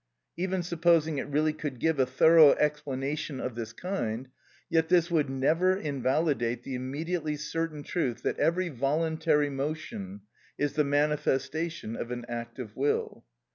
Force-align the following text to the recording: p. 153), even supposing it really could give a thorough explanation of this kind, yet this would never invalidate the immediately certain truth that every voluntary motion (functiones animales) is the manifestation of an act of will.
p. 0.35 0.41
153), 0.41 0.43
even 0.43 0.63
supposing 0.63 1.17
it 1.19 1.27
really 1.27 1.53
could 1.53 1.77
give 1.79 1.99
a 1.99 2.07
thorough 2.07 2.53
explanation 2.53 3.39
of 3.39 3.53
this 3.53 3.71
kind, 3.71 4.29
yet 4.67 4.89
this 4.89 5.11
would 5.11 5.29
never 5.29 5.75
invalidate 5.77 6.63
the 6.63 6.73
immediately 6.73 7.35
certain 7.37 7.83
truth 7.83 8.23
that 8.23 8.39
every 8.39 8.67
voluntary 8.69 9.47
motion 9.47 10.21
(functiones 10.21 10.21
animales) 10.21 10.69
is 10.69 10.73
the 10.73 10.83
manifestation 10.83 11.95
of 11.95 12.09
an 12.09 12.25
act 12.27 12.57
of 12.57 12.75
will. 12.75 13.23